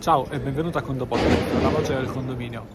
Ciao 0.00 0.28
e 0.30 0.38
benvenuto 0.38 0.78
a 0.78 0.82
Condo 0.82 1.06
Podcast, 1.06 1.60
la 1.60 1.68
voce 1.70 1.94
del 1.94 2.06
condominio. 2.06 2.66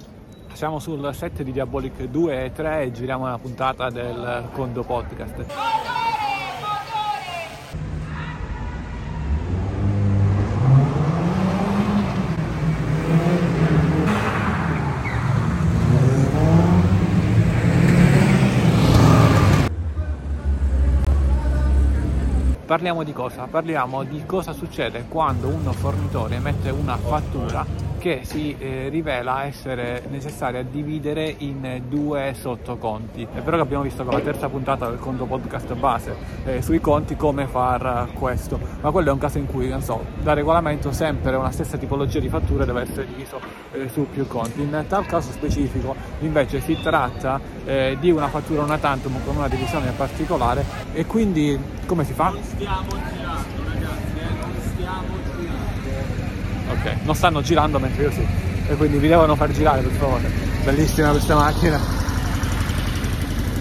Siamo 0.52 0.80
sul 0.80 1.10
set 1.14 1.42
di 1.42 1.54
Diabolic 1.54 2.04
2 2.04 2.44
e 2.46 2.52
3 2.52 2.84
e 2.84 2.92
giriamo 2.92 3.24
una 3.24 3.40
puntata 3.40 3.90
del 3.90 4.50
Condo 4.52 4.84
Podcast. 4.84 5.93
Parliamo 22.66 23.04
di 23.04 23.12
cosa? 23.12 23.46
Parliamo 23.46 24.04
di 24.04 24.24
cosa 24.26 24.54
succede 24.54 25.06
quando 25.10 25.50
un 25.50 25.70
fornitore 25.74 26.36
emette 26.36 26.70
una 26.70 26.96
fattura 26.96 27.66
che 28.04 28.26
si 28.26 28.54
eh, 28.60 28.90
rivela 28.90 29.46
essere 29.46 30.04
necessaria 30.10 30.60
a 30.60 30.64
dividere 30.64 31.34
in 31.38 31.84
due 31.88 32.36
sottoconti. 32.38 33.26
È 33.34 33.40
vero 33.40 33.56
che 33.56 33.62
abbiamo 33.62 33.84
visto 33.84 34.04
con 34.04 34.14
la 34.14 34.20
terza 34.20 34.50
puntata 34.50 34.90
del 34.90 35.00
conto 35.00 35.24
podcast 35.24 35.74
base 35.76 36.14
eh, 36.44 36.62
sui 36.62 36.82
conti 36.82 37.16
come 37.16 37.48
far 37.48 38.10
questo, 38.12 38.60
ma 38.82 38.92
quello 38.92 39.08
è 39.08 39.14
un 39.14 39.20
caso 39.20 39.38
in 39.38 39.46
cui, 39.46 39.70
non 39.70 39.82
so, 39.82 40.04
da 40.22 40.34
regolamento 40.34 40.92
sempre 40.92 41.38
una 41.38 41.52
stessa 41.52 41.78
tipologia 41.78 42.20
di 42.20 42.28
fatture 42.28 42.66
deve 42.66 42.82
essere 42.82 43.08
diviso 43.08 43.40
eh, 43.72 43.88
su 43.88 44.06
più 44.12 44.28
conti. 44.28 44.60
In 44.60 44.84
tal 44.90 45.06
caso 45.06 45.32
specifico 45.32 45.96
invece 46.20 46.60
si 46.60 46.78
tratta 46.82 47.40
eh, 47.64 47.96
di 48.02 48.12
una 48.12 48.28
fattura 48.28 48.64
una 48.64 48.80
tantum 48.80 49.18
con 49.24 49.38
una 49.38 49.48
divisione 49.48 49.94
particolare 49.96 50.66
e 50.92 51.06
quindi 51.06 51.58
come 51.86 52.04
si 52.04 52.12
fa? 52.12 52.34
Stiamo 52.42 52.90
girando 52.90 53.64
ragazzi, 53.66 54.18
eh? 54.18 54.42
non 54.42 54.52
stiamo 54.60 55.08
girando. 55.08 55.33
Ok, 56.70 56.96
non 57.04 57.16
stanno 57.16 57.42
girando 57.42 57.80
mentre 57.80 58.04
io 58.04 58.12
sì. 58.12 58.26
E 58.68 58.76
quindi 58.76 58.98
vi 58.98 59.08
devono 59.08 59.36
far 59.36 59.52
girare 59.52 59.82
per 59.82 59.92
favore. 59.92 60.32
Bellissima 60.64 61.10
questa 61.10 61.36
macchina. 61.36 61.80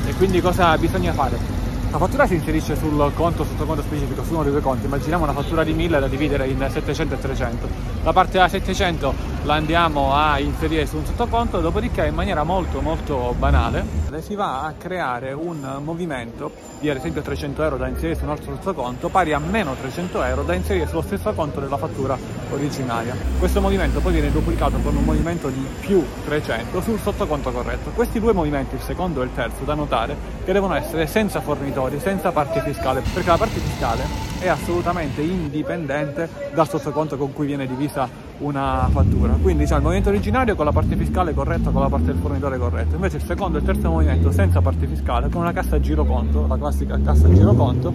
E 0.07 0.13
quindi 0.15 0.41
cosa 0.41 0.77
bisogna 0.79 1.13
fare? 1.13 1.62
La 1.93 1.99
fattura 1.99 2.27
si 2.27 2.33
inserisce 2.37 2.75
sul 2.75 3.13
conto, 3.15 3.45
sottoconto 3.45 3.83
specifico, 3.83 4.25
su 4.25 4.33
uno 4.33 4.45
dei 4.45 4.51
due 4.51 4.63
conti. 4.63 4.87
Immaginiamo 4.87 5.25
una 5.25 5.35
fattura 5.35 5.63
di 5.63 5.75
1000 5.75 6.01
da 6.01 6.09
dividere 6.09 6.47
in 6.49 6.67
700 6.67 7.15
e 7.15 7.19
300. 7.19 7.69
La 8.03 8.15
parte 8.15 8.39
da 8.39 8.49
700 8.49 9.13
la 9.43 9.55
andiamo 9.55 10.15
a 10.15 10.39
inserire 10.39 10.87
su 10.87 10.97
un 10.97 11.05
sottoconto, 11.05 11.61
dopodiché 11.61 12.07
in 12.07 12.15
maniera 12.15 12.45
molto 12.45 12.81
molto 12.81 13.35
banale 13.39 14.01
si 14.21 14.35
va 14.35 14.63
a 14.63 14.75
creare 14.77 15.33
un 15.33 15.81
movimento 15.83 16.53
di 16.81 16.89
ad 16.91 16.97
esempio 16.97 17.23
300 17.23 17.63
euro 17.63 17.77
da 17.77 17.89
inserire 17.89 18.15
su 18.15 18.25
un 18.25 18.31
altro 18.31 18.55
sottoconto 18.55 19.09
pari 19.09 19.33
a 19.33 19.39
meno 19.39 19.75
300 19.75 20.23
euro 20.23 20.43
da 20.43 20.55
inserire 20.55 20.87
sullo 20.87 21.03
stesso 21.03 21.33
conto 21.33 21.61
della 21.61 21.79
fattura 21.79 22.17
originaria. 22.51 23.17
Questo 23.39 23.61
movimento 23.61 24.01
poi 24.01 24.13
viene 24.13 24.31
duplicato 24.31 24.79
con 24.79 24.97
un 24.97 25.05
movimento 25.05 25.49
di 25.49 25.67
più 25.81 26.05
300 26.25 26.81
sul 26.83 26.99
sottoconto 27.01 27.51
corretto. 27.51 27.91
Questi 27.91 28.21
due 28.21 28.33
movimenti, 28.33 28.75
il 28.75 28.83
secondo 28.83 29.23
e 29.23 29.25
il 29.25 29.35
terzo, 29.35 29.65
da 29.65 29.75
notare 29.75 30.15
che 30.45 30.53
devono 30.53 30.75
essere 30.75 31.07
senza 31.07 31.41
fornitori, 31.83 31.99
senza 31.99 32.31
parte 32.33 32.61
fiscale, 32.61 33.03
perché 33.13 33.29
la 33.29 33.37
parte 33.37 33.59
fiscale 33.59 34.03
è 34.39 34.49
assolutamente 34.49 35.23
indipendente 35.23 36.29
dal 36.55 36.69
sottoconto 36.69 37.17
con 37.17 37.33
cui 37.33 37.47
viene 37.47 37.67
divisa 37.67 38.09
una 38.39 38.89
fattura. 38.91 39.37
Quindi 39.41 39.65
c'è 39.65 39.77
il 39.77 39.83
movimento 39.83 40.09
originario 40.09 40.55
con 40.55 40.65
la 40.65 40.73
parte 40.73 40.97
fiscale 40.97 41.33
corretta, 41.35 41.71
con 41.71 41.81
la 41.81 41.89
parte 41.89 42.07
del 42.07 42.19
fornitore 42.21 42.59
corretta. 42.59 42.95
Invece 42.95 43.17
il 43.17 43.25
secondo 43.25 43.59
e 43.59 43.61
il 43.61 43.67
terzo 43.67 43.91
movimento 43.91 44.31
senza 44.31 44.61
parte 44.61 44.87
fiscale, 44.87 45.29
con 45.29 45.43
una 45.43 45.53
cassa 45.53 45.81
giroconto, 45.81 46.47
la 46.47 46.57
classica 46.57 47.01
cassa 47.03 47.33
giroconto, 47.33 47.93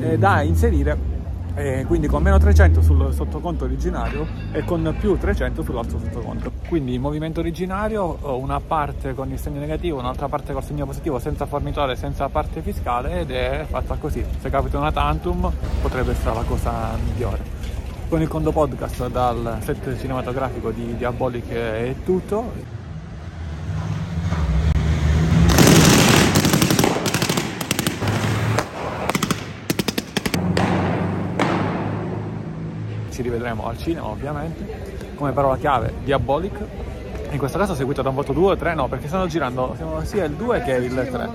eh, 0.00 0.18
da 0.18 0.42
inserire 0.42 1.16
eh, 1.58 1.84
quindi 1.86 2.06
con 2.06 2.22
meno 2.22 2.38
300 2.38 2.80
sul 2.80 3.12
sottoconto 3.12 3.64
originario 3.64 4.24
e 4.52 4.62
con 4.64 4.94
più 5.00 5.18
300 5.18 5.62
sull'altro 5.62 5.98
sottoconto. 5.98 6.52
Quindi 6.68 6.92
il 6.92 7.00
movimento 7.00 7.40
originario, 7.40 8.18
una 8.38 8.60
parte 8.60 9.12
con 9.12 9.30
il 9.32 9.40
segno 9.40 9.58
negativo, 9.58 9.98
un'altra 9.98 10.28
parte 10.28 10.52
con 10.52 10.62
il 10.62 10.68
segno 10.68 10.86
positivo, 10.86 11.18
senza 11.18 11.46
fornitore, 11.46 11.96
senza 11.96 12.28
parte 12.28 12.62
fiscale 12.62 13.20
ed 13.20 13.32
è 13.32 13.66
fatta 13.68 13.96
così. 13.96 14.24
Se 14.38 14.48
capita 14.50 14.78
una 14.78 14.92
tantum 14.92 15.50
potrebbe 15.82 16.12
essere 16.12 16.34
la 16.34 16.44
cosa 16.44 16.96
migliore. 17.04 17.40
Con 18.08 18.22
il 18.22 18.28
Condo 18.28 18.52
Podcast 18.52 19.08
dal 19.08 19.58
set 19.60 19.98
cinematografico 19.98 20.70
di 20.70 20.96
Diabolic 20.96 21.50
è 21.50 21.94
tutto. 22.04 22.77
Ci 33.18 33.22
rivedremo 33.22 33.66
al 33.66 33.76
cinema 33.76 34.06
ovviamente 34.06 35.12
come 35.16 35.32
parola 35.32 35.56
chiave 35.56 35.92
Diabolic. 36.04 36.56
In 37.30 37.38
questo 37.38 37.58
caso 37.58 37.74
seguito 37.74 38.00
da 38.00 38.10
un 38.10 38.14
voto 38.14 38.32
2 38.32 38.52
o 38.52 38.56
3 38.56 38.74
no 38.74 38.86
perché 38.86 39.08
stanno 39.08 39.26
girando 39.26 39.76
sia 40.04 40.24
il 40.24 40.32
2 40.32 40.62
che 40.62 40.72
il 40.72 40.94
3 40.94 41.28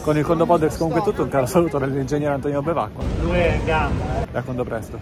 con 0.00 0.16
il 0.16 0.24
Condo 0.24 0.46
Podcast 0.46 0.78
comunque 0.78 1.02
tutto 1.02 1.22
un 1.22 1.28
caro 1.28 1.44
saluto 1.44 1.78
dall'ingegnere 1.78 2.32
Antonio 2.32 2.62
Bevacqua. 2.62 3.04
2 3.20 3.60
gamma 3.64 4.24
e 4.32 4.38
a 4.38 4.42
Condo 4.42 4.64
Presto 4.64 4.98